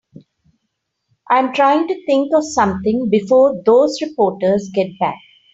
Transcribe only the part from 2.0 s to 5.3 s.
think of something before those reporters get back.